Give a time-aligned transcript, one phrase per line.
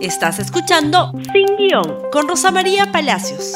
[0.00, 3.54] Estás escuchando Sin Guión con Rosa María Palacios.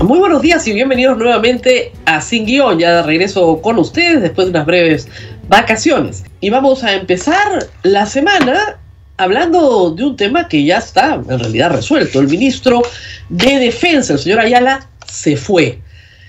[0.00, 4.46] Muy buenos días y bienvenidos nuevamente a Sin Guión, ya de regreso con ustedes después
[4.46, 5.08] de unas breves
[5.48, 6.22] vacaciones.
[6.40, 8.78] Y vamos a empezar la semana
[9.16, 12.20] hablando de un tema que ya está en realidad resuelto.
[12.20, 12.82] El ministro
[13.30, 15.80] de Defensa, el señor Ayala, se fue.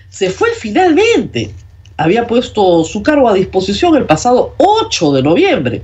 [0.09, 1.51] Se fue finalmente.
[1.97, 5.83] Había puesto su cargo a disposición el pasado 8 de noviembre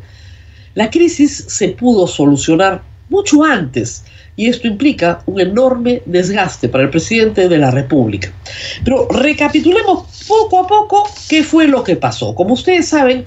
[0.76, 4.04] la crisis se pudo solucionar mucho antes
[4.36, 8.32] y esto implica un enorme desgaste para el presidente de la República.
[8.84, 12.34] Pero recapitulemos poco a poco qué fue lo que pasó.
[12.34, 13.26] Como ustedes saben,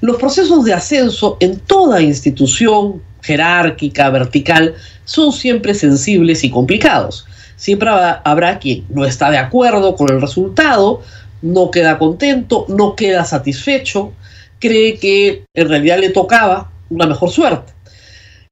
[0.00, 7.26] los procesos de ascenso en toda institución jerárquica, vertical, son siempre sensibles y complicados.
[7.56, 7.90] Siempre
[8.24, 11.02] habrá quien no está de acuerdo con el resultado,
[11.42, 14.12] no queda contento, no queda satisfecho,
[14.58, 17.72] cree que en realidad le tocaba una mejor suerte.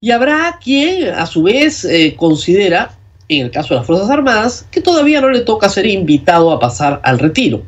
[0.00, 2.92] Y habrá quien, a su vez, eh, considera,
[3.28, 6.60] en el caso de las Fuerzas Armadas, que todavía no le toca ser invitado a
[6.60, 7.62] pasar al retiro.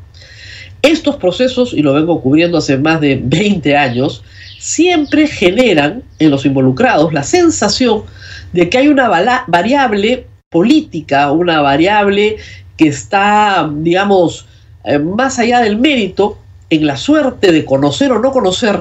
[0.83, 4.23] Estos procesos, y lo vengo cubriendo hace más de 20 años,
[4.59, 8.05] siempre generan en los involucrados la sensación
[8.53, 9.09] de que hay una
[9.47, 12.37] variable política, una variable
[12.77, 14.47] que está, digamos,
[14.85, 16.39] eh, más allá del mérito
[16.71, 18.81] en la suerte de conocer o no conocer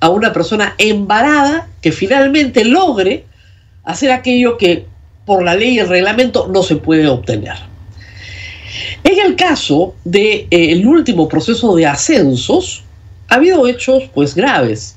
[0.00, 3.24] a una persona embarada que finalmente logre
[3.84, 4.86] hacer aquello que
[5.24, 7.54] por la ley y el reglamento no se puede obtener.
[9.04, 12.84] En el caso del de, eh, último proceso de ascensos,
[13.28, 14.96] ha habido hechos pues graves.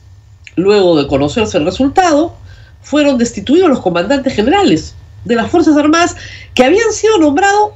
[0.56, 2.36] Luego de conocerse el resultado,
[2.81, 6.16] fueron destituidos los comandantes generales de las Fuerzas Armadas
[6.53, 7.73] que habían sido nombrados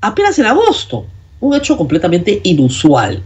[0.00, 1.06] apenas en agosto.
[1.40, 3.22] Un hecho completamente inusual.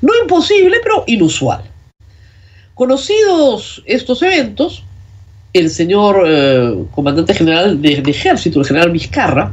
[0.00, 1.62] No imposible, pero inusual.
[2.74, 4.84] Conocidos estos eventos,
[5.52, 9.52] el señor eh, comandante general de, ejército, el general Vizcarra,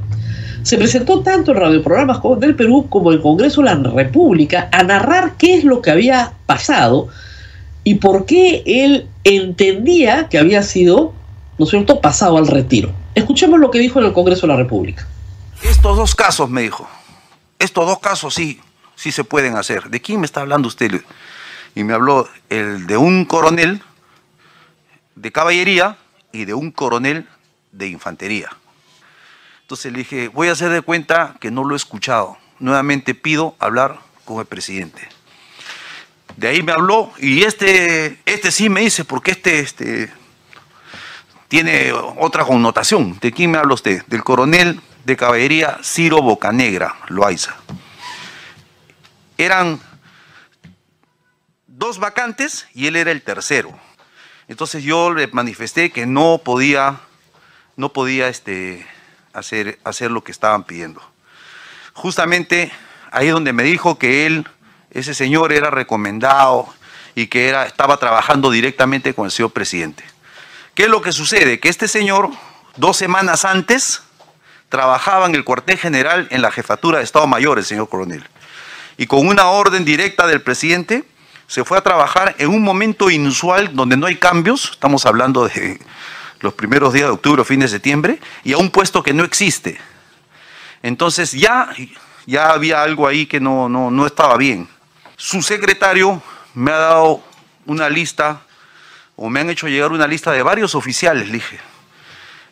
[0.63, 5.35] se presentó tanto en radioprogramas del Perú como en Congreso de la República a narrar
[5.37, 7.07] qué es lo que había pasado
[7.83, 11.13] y por qué él entendía que había sido,
[11.57, 12.91] ¿no es cierto?, pasado al retiro.
[13.15, 15.07] Escuchemos lo que dijo en el Congreso de la República.
[15.63, 16.87] Estos dos casos, me dijo,
[17.57, 18.59] estos dos casos sí,
[18.95, 19.89] sí se pueden hacer.
[19.89, 21.01] ¿De quién me está hablando usted?
[21.75, 23.81] Y me habló el de un coronel
[25.15, 25.97] de caballería
[26.31, 27.27] y de un coronel
[27.71, 28.49] de infantería.
[29.61, 32.37] Entonces le dije, voy a hacer de cuenta que no lo he escuchado.
[32.59, 35.07] Nuevamente pido hablar con el presidente.
[36.37, 40.11] De ahí me habló y este, este sí me dice, porque este, este
[41.47, 43.19] tiene otra connotación.
[43.19, 44.05] ¿De quién me habla usted?
[44.05, 47.55] Del coronel de caballería Ciro Bocanegra, Loaiza.
[49.37, 49.79] Eran
[51.79, 53.71] dos vacantes y él era el tercero.
[54.49, 56.99] Entonces yo le manifesté que no podía,
[57.77, 58.85] no podía este,
[59.31, 61.01] hacer, hacer lo que estaban pidiendo.
[61.93, 62.71] Justamente
[63.11, 64.45] ahí donde me dijo que él,
[64.91, 66.67] ese señor era recomendado
[67.15, 70.03] y que era, estaba trabajando directamente con el señor presidente.
[70.75, 71.61] ¿Qué es lo que sucede?
[71.61, 72.29] Que este señor,
[72.75, 74.03] dos semanas antes,
[74.67, 78.27] trabajaba en el cuartel general en la jefatura de Estado Mayor, el señor coronel.
[78.97, 81.05] Y con una orden directa del presidente,
[81.49, 85.81] se fue a trabajar en un momento inusual donde no hay cambios, estamos hablando de
[86.41, 89.79] los primeros días de octubre fin de septiembre, y a un puesto que no existe.
[90.83, 91.71] Entonces ya,
[92.27, 94.69] ya había algo ahí que no, no, no estaba bien.
[95.15, 96.21] Su secretario
[96.53, 97.23] me ha dado
[97.65, 98.41] una lista,
[99.15, 101.59] o me han hecho llegar una lista de varios oficiales, le dije.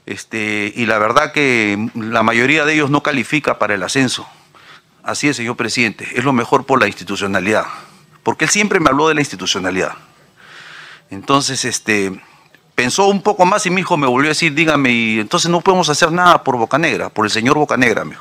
[0.08, 4.28] Este, y la verdad que la mayoría de ellos no califica para el ascenso.
[5.04, 7.68] Así es, señor presidente, es lo mejor por la institucionalidad
[8.28, 9.94] porque él siempre me habló de la institucionalidad.
[11.10, 12.12] Entonces, este,
[12.76, 15.62] pensó un poco más y mi hijo me volvió a decir, dígame, y entonces no
[15.62, 18.18] podemos hacer nada por Bocanegra, por el señor Bocanegra, me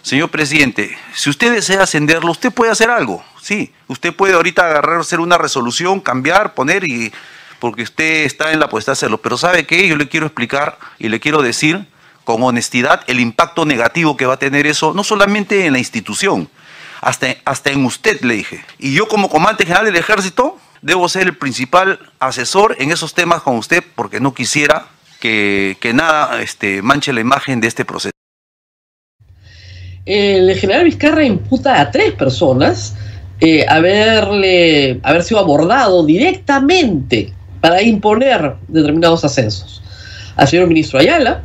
[0.00, 3.70] Señor presidente, si usted desea ascenderlo, usted puede hacer algo, sí.
[3.86, 7.12] Usted puede ahorita agarrar, hacer una resolución, cambiar, poner y
[7.58, 9.18] porque usted está en la puesta de hacerlo.
[9.18, 9.86] Pero ¿sabe qué?
[9.86, 11.86] Yo le quiero explicar y le quiero decir
[12.24, 16.48] con honestidad el impacto negativo que va a tener eso, no solamente en la institución,
[17.06, 18.64] hasta, en usted, le dije.
[18.78, 23.42] Y yo como comandante general del ejército debo ser el principal asesor en esos temas
[23.42, 24.88] con usted porque no quisiera
[25.20, 28.10] que, nada este, manche la imagen de este proceso.
[30.04, 32.96] El general Vizcarra imputa a tres personas
[33.40, 39.82] eh, haberle, haber sido abordado directamente para imponer determinados ascensos.
[40.36, 41.42] Al señor ministro Ayala,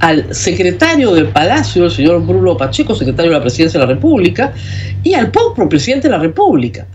[0.00, 4.52] al secretario del Palacio, el señor Bruno Pacheco, secretario de la Presidencia de la República,
[5.02, 6.86] y al propio presidente de la República.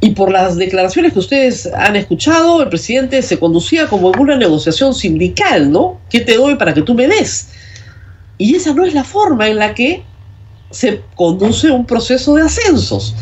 [0.00, 4.36] Y por las declaraciones que ustedes han escuchado, el presidente se conducía como en una
[4.36, 6.00] negociación sindical, ¿no?
[6.08, 7.50] ¿Qué te doy para que tú me des?
[8.38, 10.02] Y esa no es la forma en la que
[10.70, 13.14] se conduce un proceso de ascensos.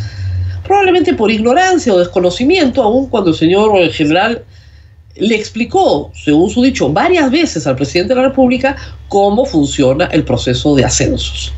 [0.65, 4.45] Probablemente por ignorancia o desconocimiento, aun cuando el señor general
[5.21, 8.77] le explicó, según su dicho, varias veces al presidente de la República
[9.09, 11.53] cómo funciona el proceso de ascensos.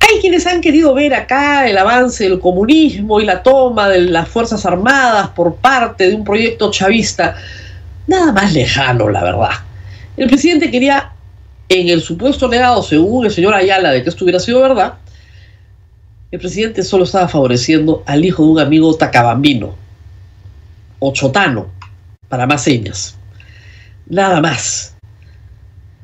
[0.00, 4.28] Hay quienes han querido ver acá el avance del comunismo y la toma de las
[4.28, 7.36] Fuerzas Armadas por parte de un proyecto chavista.
[8.06, 9.50] Nada más lejano, la verdad.
[10.16, 11.12] El presidente quería,
[11.68, 14.94] en el supuesto negado, según el señor Ayala, de que esto hubiera sido verdad,
[16.30, 19.74] el presidente solo estaba favoreciendo al hijo de un amigo tacabambino,
[20.98, 21.68] o chotano,
[22.32, 23.14] para más señas.
[24.06, 24.96] Nada más.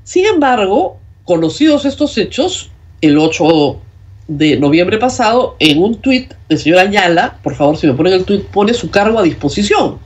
[0.04, 2.70] Sin embargo, conocidos estos hechos,
[3.00, 3.80] el 8
[4.28, 8.24] de noviembre pasado, en un tuit del señor Ayala, por favor, si me ponen el
[8.26, 10.00] tuit, pone su cargo a disposición.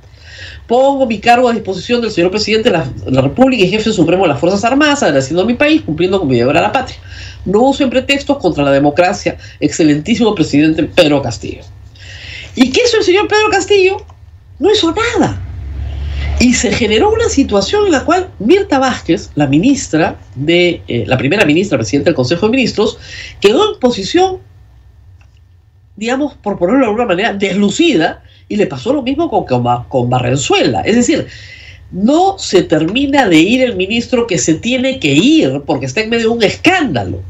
[0.68, 4.22] Pongo mi cargo a disposición del señor presidente de la, la República y jefe supremo
[4.22, 6.98] de las Fuerzas Armadas, agradeciendo a mi país, cumpliendo con mi deber a la patria.
[7.44, 11.64] No usen pretextos contra la democracia, excelentísimo presidente Pedro Castillo.
[12.54, 13.96] ¿Y qué hizo el señor Pedro Castillo?
[14.60, 15.41] No hizo nada.
[16.42, 21.16] Y se generó una situación en la cual Mirta Vázquez, la ministra de, eh, la
[21.16, 22.98] primera ministra, presidenta del Consejo de Ministros,
[23.40, 24.38] quedó en posición,
[25.94, 30.10] digamos, por ponerlo de alguna manera, deslucida, y le pasó lo mismo con, con, con
[30.10, 30.80] Barrenzuela.
[30.80, 31.28] Es decir,
[31.92, 36.10] no se termina de ir el ministro que se tiene que ir porque está en
[36.10, 37.22] medio de un escándalo.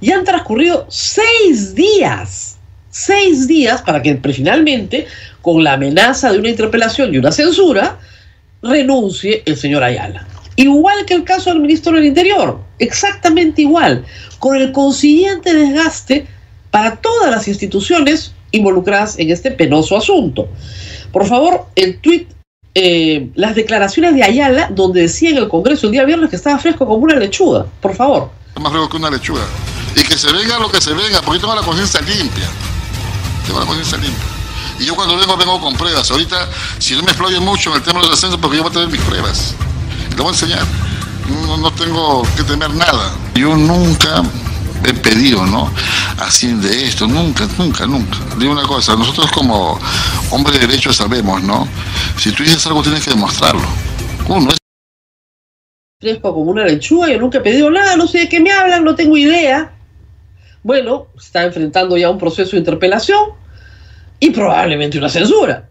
[0.00, 2.56] Y han transcurrido seis días,
[2.92, 5.06] seis días para que finalmente,
[5.40, 7.98] con la amenaza de una interpelación y una censura,
[8.62, 10.26] renuncie el señor Ayala.
[10.54, 14.04] Igual que el caso del ministro del Interior, exactamente igual,
[14.38, 16.26] con el consiguiente desgaste
[16.70, 20.48] para todas las instituciones involucradas en este penoso asunto.
[21.10, 22.28] Por favor, el tuit,
[22.74, 26.58] eh, las declaraciones de Ayala, donde decía en el Congreso el día viernes que estaba
[26.58, 28.30] fresco como una lechuga, por favor.
[28.60, 29.42] Más fresco que una lechuga.
[29.96, 32.48] Y que se venga lo que se venga, porque tengo la conciencia limpia.
[34.78, 36.10] Y yo cuando vengo, vengo con pruebas.
[36.10, 36.48] Ahorita,
[36.78, 38.74] si no me exploye mucho en el tema de los ascensos, porque yo voy a
[38.74, 39.54] tener mis pruebas.
[40.10, 40.66] Le voy a enseñar.
[41.46, 43.14] No, no tengo que temer nada.
[43.34, 44.22] Yo nunca
[44.84, 45.72] he pedido, ¿no?
[46.18, 48.18] Así de esto, nunca, nunca, nunca.
[48.38, 49.78] Digo una cosa, nosotros como
[50.30, 51.68] hombres de derecho sabemos, ¿no?
[52.18, 53.62] Si tú dices algo tienes que demostrarlo.
[54.28, 54.50] Uno
[56.00, 58.84] es como una lechuga, yo nunca he pedido nada, no sé de qué me hablan,
[58.84, 59.72] no tengo idea.
[60.62, 63.30] Bueno, está enfrentando ya un proceso de interpelación
[64.20, 65.68] y probablemente una censura.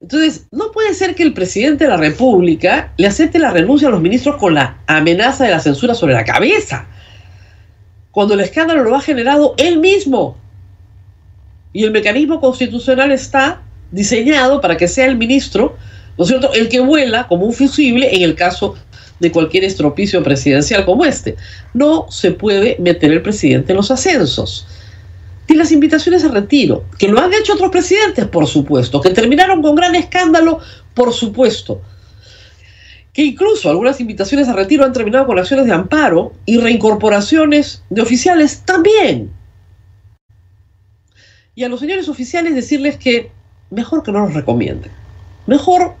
[0.00, 3.90] Entonces, no puede ser que el presidente de la República le acepte la renuncia a
[3.90, 6.86] los ministros con la amenaza de la censura sobre la cabeza,
[8.10, 10.36] cuando el escándalo lo ha generado él mismo.
[11.72, 15.76] Y el mecanismo constitucional está diseñado para que sea el ministro,
[16.18, 18.76] ¿no es cierto?, el que vuela como un fusible en el caso
[19.22, 21.36] de cualquier estropicio presidencial como este.
[21.72, 24.66] No se puede meter el presidente en los ascensos.
[25.46, 29.62] Y las invitaciones a retiro, que lo han hecho otros presidentes, por supuesto, que terminaron
[29.62, 30.58] con gran escándalo,
[30.92, 31.80] por supuesto.
[33.12, 38.02] Que incluso algunas invitaciones a retiro han terminado con acciones de amparo y reincorporaciones de
[38.02, 39.30] oficiales también.
[41.54, 43.30] Y a los señores oficiales decirles que
[43.70, 44.90] mejor que no los recomienden.
[45.46, 45.94] Mejor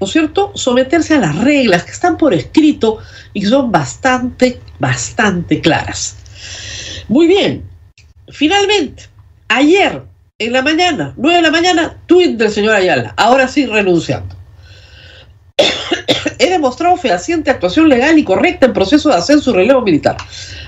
[0.00, 2.98] ¿no es cierto?, someterse a las reglas que están por escrito
[3.34, 6.16] y que son bastante, bastante claras.
[7.08, 7.64] Muy bien,
[8.28, 9.04] finalmente,
[9.48, 10.02] ayer
[10.38, 14.34] en la mañana, 9 de la mañana, tuit del señor Ayala, ahora sí renunciando.
[16.38, 20.16] He demostrado fehaciente actuación legal y correcta en proceso de ascenso y relevo militar.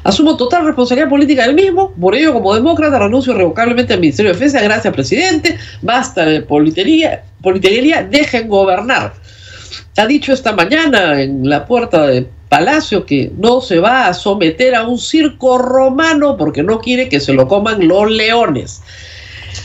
[0.05, 4.39] Asumo total responsabilidad política del mismo, por ello como demócrata renuncio irrevocablemente al Ministerio de
[4.39, 9.22] Defensa, gracias presidente, basta de politería, politería, dejen gobernar
[9.97, 14.75] ha dicho esta mañana en la puerta de Palacio que no se va a someter
[14.75, 18.83] a un circo romano porque no quiere que se lo coman los leones.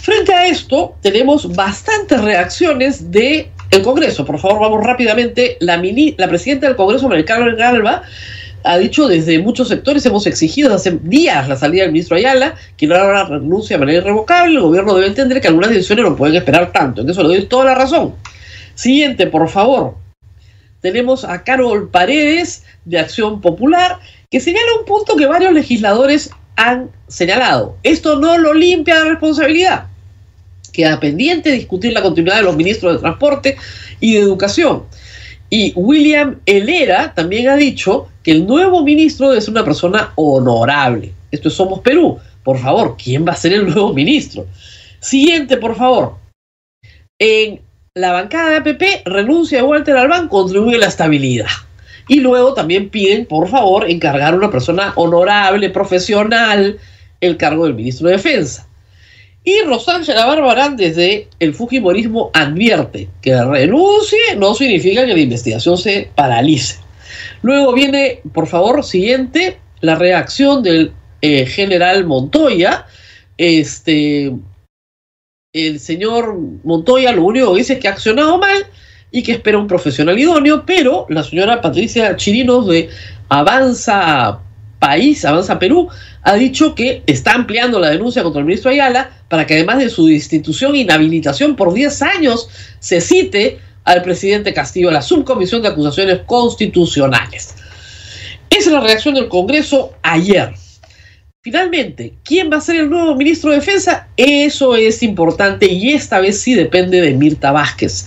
[0.01, 4.25] Frente a esto, tenemos bastantes reacciones de el Congreso.
[4.25, 5.57] Por favor, vamos rápidamente.
[5.59, 8.03] La, mini, la presidenta del Congreso, María Carmen Galva,
[8.63, 12.91] ha dicho desde muchos sectores, hemos exigido hace días la salida del ministro Ayala, quien
[12.91, 14.55] ahora renuncia de manera irrevocable.
[14.55, 17.01] El gobierno debe entender que algunas decisiones no pueden esperar tanto.
[17.01, 18.15] En eso le doy toda la razón.
[18.75, 20.06] Siguiente, por favor
[20.81, 26.89] tenemos a Carol Paredes de Acción Popular, que señala un punto que varios legisladores han
[27.07, 27.77] señalado.
[27.83, 29.87] Esto no lo limpia de responsabilidad.
[30.73, 33.57] Queda pendiente discutir la continuidad de los ministros de Transporte
[33.99, 34.83] y de Educación.
[35.49, 41.13] Y William Helera también ha dicho que el nuevo ministro es una persona honorable.
[41.31, 42.19] Esto es Somos Perú.
[42.43, 44.45] Por favor, ¿quién va a ser el nuevo ministro?
[44.99, 46.15] Siguiente, por favor.
[47.19, 47.61] En
[47.97, 51.47] la bancada de APP renuncia Walter Albán, contribuye a la estabilidad.
[52.07, 56.79] Y luego también piden, por favor, encargar a una persona honorable, profesional,
[57.19, 58.67] el cargo del ministro de Defensa.
[59.43, 66.09] Y Rosángela Barbarán desde el Fujimorismo advierte que renuncie no significa que la investigación se
[66.15, 66.79] paralice.
[67.41, 72.85] Luego viene, por favor, siguiente, la reacción del eh, general Montoya.
[73.37, 74.33] Este,
[75.65, 78.65] el señor Montoya lo único que dice es que ha accionado mal
[79.11, 82.89] y que espera un profesional idóneo, pero la señora Patricia Chirinos de
[83.29, 84.39] Avanza
[84.79, 85.87] País, Avanza Perú,
[86.23, 89.89] ha dicho que está ampliando la denuncia contra el ministro Ayala para que además de
[89.89, 92.49] su destitución e inhabilitación por 10 años,
[92.79, 97.55] se cite al presidente Castillo a la subcomisión de acusaciones constitucionales.
[98.49, 100.53] Esa es la reacción del Congreso ayer.
[101.47, 104.09] Finalmente, ¿quién va a ser el nuevo ministro de Defensa?
[104.17, 108.05] Eso es importante y esta vez sí depende de Mirta Vázquez.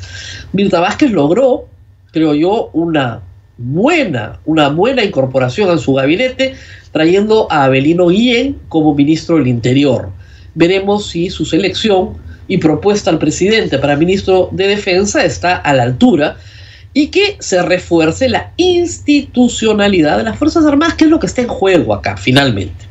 [0.53, 1.67] Mirta Vázquez logró,
[2.13, 3.23] creo yo, una
[3.57, 6.55] buena, una buena incorporación a su gabinete,
[6.93, 10.11] trayendo a Abelino Guillén como ministro del Interior.
[10.55, 15.85] Veremos si su selección y propuesta al presidente para ministro de Defensa está a la
[15.85, 16.37] altura
[16.93, 21.41] y que se refuerce la institucionalidad de las Fuerzas Armadas, que es lo que está
[21.41, 22.90] en juego acá, finalmente.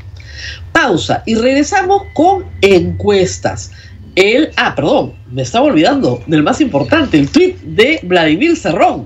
[0.72, 3.72] Pausa y regresamos con encuestas.
[4.16, 9.06] El, ah, perdón, me estaba olvidando del más importante, el tweet de Vladimir Cerrón,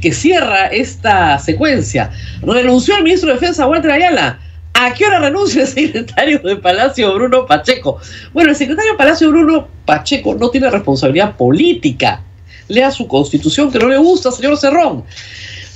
[0.00, 2.10] que cierra esta secuencia.
[2.42, 4.38] Renunció el ministro de Defensa Walter Ayala.
[4.74, 7.98] ¿A qué hora renuncia el secretario de Palacio Bruno Pacheco?
[8.32, 12.22] Bueno, el secretario de Palacio Bruno Pacheco no tiene responsabilidad política.
[12.68, 15.04] Lea su constitución que no le gusta, señor Cerrón.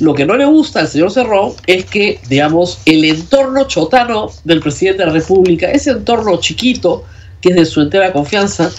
[0.00, 4.60] Lo que no le gusta al señor Cerrón es que, digamos, el entorno chotano del
[4.60, 7.04] presidente de la República, ese entorno chiquito
[7.42, 8.70] que es de su entera confianza,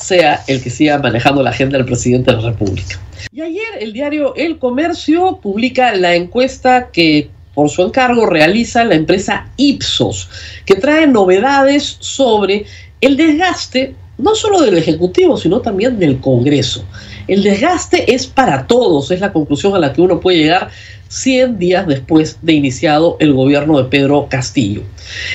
[0.00, 2.98] sea el que siga manejando la agenda del presidente de la República.
[3.32, 8.94] Y ayer el diario El Comercio publica la encuesta que por su encargo realiza la
[8.94, 10.30] empresa Ipsos,
[10.64, 12.66] que trae novedades sobre
[13.00, 16.84] el desgaste no solo del Ejecutivo, sino también del Congreso.
[17.28, 20.70] El desgaste es para todos, es la conclusión a la que uno puede llegar
[21.08, 24.82] 100 días después de iniciado el gobierno de Pedro Castillo.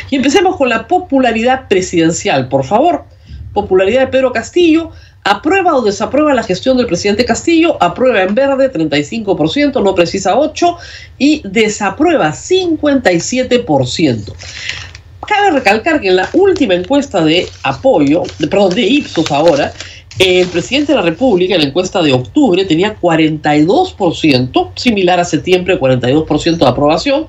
[0.10, 3.06] Y empecemos con la popularidad presidencial, por favor.
[3.54, 4.92] Popularidad de Pedro Castillo,
[5.24, 10.78] aprueba o desaprueba la gestión del presidente Castillo, aprueba en verde 35%, no precisa 8%,
[11.18, 14.34] y desaprueba 57%.
[15.28, 19.74] Cabe recalcar que en la última encuesta de apoyo, perdón, de Ipsos ahora,
[20.20, 25.80] el presidente de la República en la encuesta de octubre tenía 42%, similar a septiembre,
[25.80, 27.28] 42% de aprobación,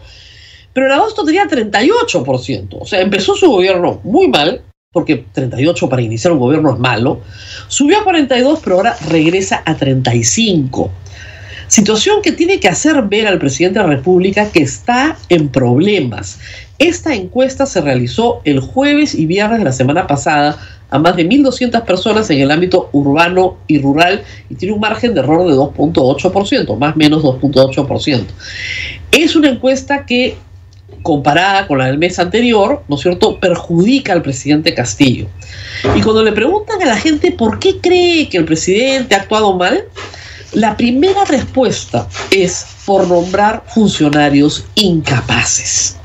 [0.73, 2.77] pero en agosto tenía 38%.
[2.81, 7.21] O sea, empezó su gobierno muy mal, porque 38 para iniciar un gobierno es malo,
[7.69, 10.91] subió a 42, pero ahora regresa a 35.
[11.67, 16.39] Situación que tiene que hacer ver al presidente de la República que está en problemas.
[16.85, 20.59] Esta encuesta se realizó el jueves y viernes de la semana pasada
[20.91, 25.15] a más de 1.200 personas en el ámbito urbano y rural y tiene un margen
[25.15, 28.25] de error de 2.8%, más o menos 2.8%.
[29.13, 30.37] Es una encuesta que,
[31.03, 35.27] comparada con la del mes anterior, ¿no es cierto?, perjudica al presidente Castillo.
[35.97, 39.57] Y cuando le preguntan a la gente por qué cree que el presidente ha actuado
[39.57, 39.85] mal,
[40.53, 45.97] la primera respuesta es por nombrar funcionarios incapaces.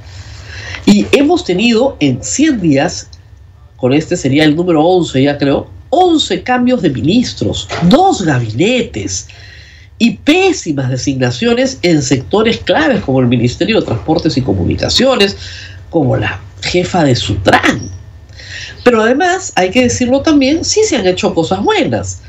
[0.89, 3.10] Y hemos tenido en 100 días,
[3.77, 9.27] con este sería el número 11 ya creo, 11 cambios de ministros, dos gabinetes
[10.00, 15.38] y pésimas designaciones en sectores claves como el Ministerio de Transportes y Comunicaciones,
[15.91, 17.81] como la jefa de Sutran.
[18.84, 22.22] Pero además, hay que decirlo también, sí se han hecho cosas buenas.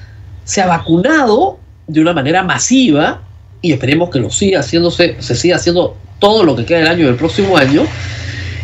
[0.44, 3.22] Se ha vacunado de una manera masiva
[3.62, 7.06] y esperemos que lo siga haciéndose, se siga haciendo todo lo que queda del año
[7.06, 7.86] del próximo año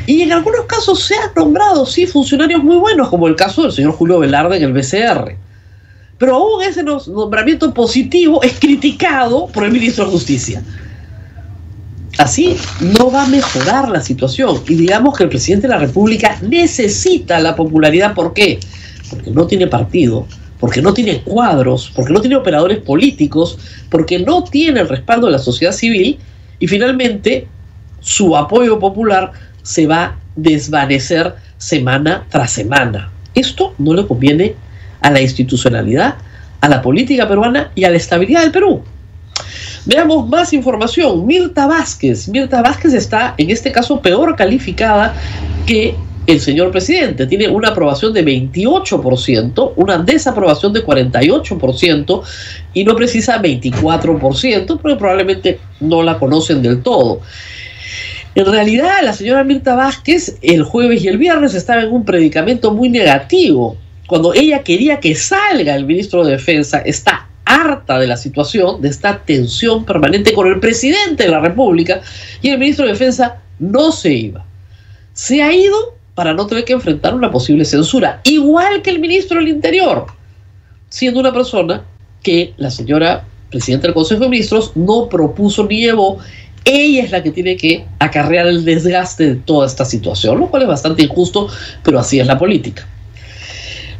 [0.06, 3.72] y en algunos casos se han nombrado, sí, funcionarios muy buenos, como el caso del
[3.72, 5.36] señor Julio Velarde en el BCR.
[6.18, 10.62] Pero aún ese nombramiento positivo es criticado por el ministro de Justicia.
[12.18, 14.62] Así no va a mejorar la situación.
[14.66, 18.14] Y digamos que el presidente de la República necesita la popularidad.
[18.14, 18.58] ¿Por qué?
[19.10, 20.26] Porque no tiene partido,
[20.58, 23.58] porque no tiene cuadros, porque no tiene operadores políticos,
[23.90, 26.18] porque no tiene el respaldo de la sociedad civil
[26.58, 27.48] y finalmente
[28.00, 29.32] su apoyo popular
[29.66, 33.10] se va a desvanecer semana tras semana.
[33.34, 34.54] Esto no le conviene
[35.00, 36.14] a la institucionalidad,
[36.60, 38.82] a la política peruana y a la estabilidad del Perú.
[39.84, 41.26] Veamos más información.
[41.26, 42.28] Mirta Vázquez.
[42.28, 45.14] Mirta Vázquez está, en este caso, peor calificada
[45.66, 45.96] que
[46.26, 47.26] el señor presidente.
[47.26, 52.22] Tiene una aprobación de 28%, una desaprobación de 48%
[52.72, 57.20] y no precisa 24%, porque probablemente no la conocen del todo.
[58.36, 62.70] En realidad, la señora Mirta Vázquez el jueves y el viernes estaba en un predicamento
[62.70, 63.78] muy negativo.
[64.06, 68.90] Cuando ella quería que salga el ministro de Defensa, está harta de la situación, de
[68.90, 72.02] esta tensión permanente con el presidente de la República,
[72.42, 74.44] y el ministro de Defensa no se iba.
[75.14, 79.38] Se ha ido para no tener que enfrentar una posible censura, igual que el ministro
[79.38, 80.08] del Interior,
[80.90, 81.84] siendo una persona
[82.22, 86.18] que la señora presidenta del Consejo de Ministros no propuso ni llevó.
[86.68, 90.62] Ella es la que tiene que acarrear el desgaste de toda esta situación, lo cual
[90.62, 91.48] es bastante injusto,
[91.84, 92.84] pero así es la política.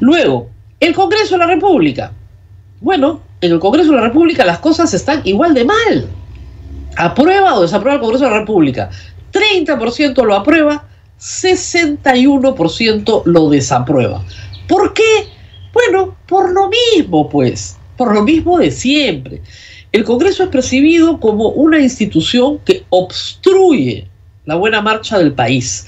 [0.01, 2.11] Luego, el Congreso de la República.
[2.81, 6.09] Bueno, en el Congreso de la República las cosas están igual de mal.
[6.97, 8.91] ¿Aprueba o desaprueba el Congreso de la República?
[9.33, 10.89] 30% lo aprueba,
[11.21, 14.25] 61% lo desaprueba.
[14.67, 15.29] ¿Por qué?
[15.73, 19.41] Bueno, por lo mismo, pues, por lo mismo de siempre.
[19.97, 24.07] El Congreso es percibido como una institución que obstruye
[24.45, 25.87] la buena marcha del país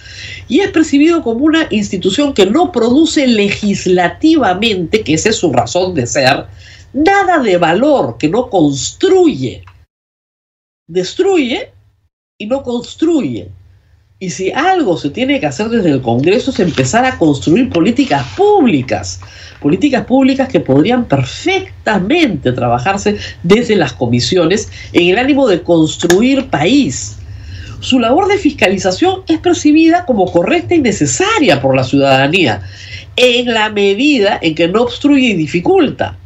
[0.49, 5.95] y es percibido como una institución que no produce legislativamente, que esa es su razón
[5.95, 6.47] de ser,
[6.95, 9.63] nada de valor, que no construye.
[10.87, 11.71] Destruye
[12.39, 13.51] y no construye.
[14.21, 18.27] Y si algo se tiene que hacer desde el Congreso es empezar a construir políticas
[18.37, 19.21] públicas,
[19.61, 27.19] políticas públicas que podrían perfectamente trabajarse desde las comisiones en el ánimo de construir país.
[27.79, 32.63] Su labor de fiscalización es percibida como correcta y necesaria por la ciudadanía,
[33.15, 36.19] en la medida en que no obstruye y dificulta.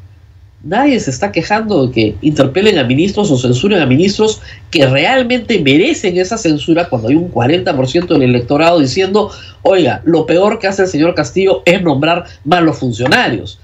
[0.65, 4.41] Nadie se está quejando de que interpelen a ministros o censuren a ministros
[4.71, 10.61] que realmente merecen esa censura cuando hay un 40% del electorado diciendo, oiga, lo peor
[10.61, 13.59] que hace el señor Castillo es nombrar malos funcionarios.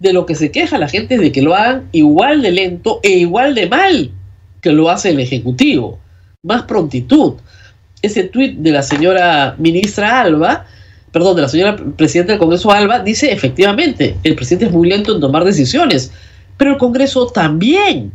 [0.00, 2.98] De lo que se queja la gente es de que lo hagan igual de lento
[3.04, 4.10] e igual de mal
[4.60, 6.00] que lo hace el Ejecutivo.
[6.42, 7.34] Más prontitud.
[8.02, 10.66] Ese tuit de la señora ministra Alba,
[11.12, 15.14] perdón, de la señora presidenta del Congreso Alba, dice efectivamente, el presidente es muy lento
[15.14, 16.10] en tomar decisiones
[16.60, 18.12] pero el Congreso también.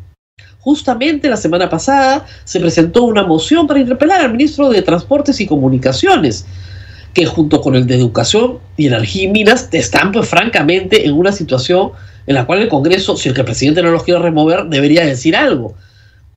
[0.60, 5.48] Justamente la semana pasada se presentó una moción para interpelar al ministro de Transportes y
[5.48, 6.46] Comunicaciones,
[7.16, 11.32] que junto con el de Educación y Energía y Minas están pues francamente en una
[11.32, 11.94] situación
[12.28, 15.74] en la cual el Congreso, si el presidente no los quiere remover, debería decir algo.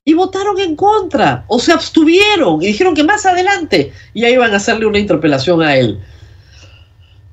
[0.03, 4.57] Y votaron en contra, o se abstuvieron y dijeron que más adelante ya iban a
[4.57, 5.99] hacerle una interpelación a él.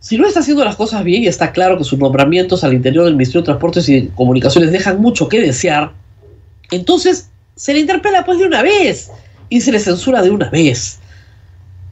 [0.06, 3.06] Si no está haciendo las cosas bien y está claro que sus nombramientos al interior
[3.06, 5.94] del Ministerio de Transportes y Comunicaciones dejan mucho que desear,
[6.70, 9.10] entonces se le interpela pues de una vez
[9.48, 11.00] y se le censura de una vez.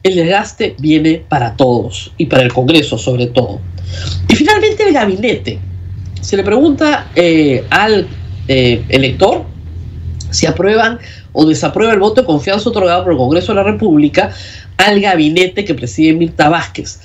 [0.01, 3.59] El desgaste viene para todos y para el Congreso sobre todo.
[4.29, 5.59] Y finalmente el gabinete.
[6.21, 8.07] Se le pregunta eh, al
[8.47, 9.43] eh, elector
[10.29, 10.99] si aprueban
[11.33, 14.31] o desaprueba el voto de confianza otorgado por el Congreso de la República
[14.77, 17.01] al gabinete que preside Mirta Vázquez.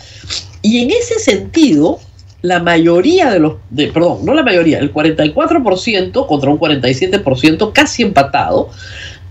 [0.63, 2.01] Y en ese sentido,
[2.43, 8.71] la mayoría de los, perdón, no la mayoría, el 44% contra un 47% casi empatado,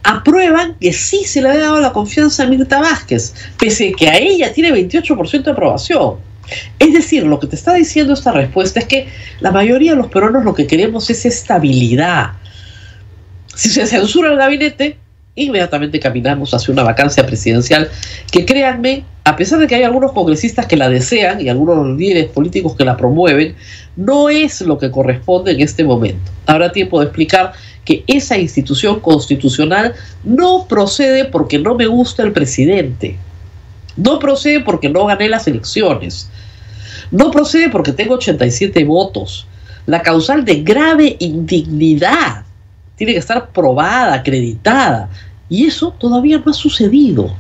[0.04, 4.10] aprueban que sí se le ha dado la confianza a Mirta Vázquez, pese a que
[4.10, 6.16] a ella tiene 28% de aprobación.
[6.80, 9.08] Es decir, lo que te está diciendo esta respuesta es que
[9.40, 12.32] la mayoría de los peruanos lo que queremos es estabilidad.
[13.54, 14.98] Si se censura el gabinete,
[15.44, 17.90] inmediatamente caminamos hacia una vacancia presidencial
[18.32, 22.28] que créanme, a pesar de que hay algunos congresistas que la desean y algunos líderes
[22.28, 23.56] políticos que la promueven,
[23.96, 26.32] no es lo que corresponde en este momento.
[26.46, 27.54] Habrá tiempo de explicar
[27.86, 33.18] que esa institución constitucional no procede porque no me gusta el presidente,
[33.98, 36.30] no procede porque no gané las elecciones,
[37.12, 39.48] no procede porque tengo 87 votos.
[39.86, 42.46] La causal de grave indignidad
[42.96, 45.10] tiene que estar probada, acreditada.
[45.50, 47.36] Y eso todavía no ha sucedido.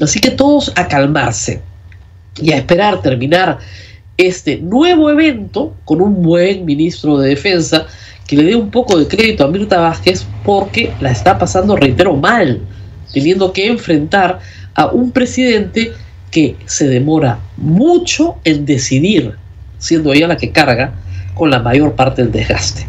[0.00, 1.62] Así que todos a calmarse
[2.40, 3.58] y a esperar terminar
[4.16, 7.86] este nuevo evento con un buen ministro de Defensa
[8.26, 12.14] que le dé un poco de crédito a Mirta Vázquez porque la está pasando, reitero,
[12.14, 12.60] mal,
[13.12, 14.40] teniendo que enfrentar
[14.74, 15.92] a un presidente
[16.30, 19.34] que se demora mucho en decidir,
[19.78, 20.92] siendo ella la que carga
[21.34, 22.86] con la mayor parte del desgaste.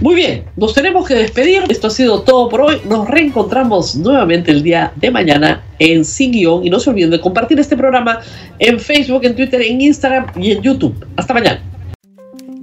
[0.00, 1.64] Muy bien, nos tenemos que despedir.
[1.68, 2.80] Esto ha sido todo por hoy.
[2.84, 6.66] Nos reencontramos nuevamente el día de mañana en Sin Guión.
[6.66, 8.20] Y no se olviden de compartir este programa
[8.58, 10.94] en Facebook, en Twitter, en Instagram y en YouTube.
[11.16, 11.60] Hasta mañana.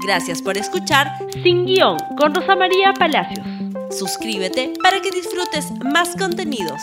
[0.06, 1.08] Gracias por escuchar
[1.44, 3.46] Sin Guión con Rosa María Palacios.
[3.92, 6.82] Suscríbete para que disfrutes más contenidos.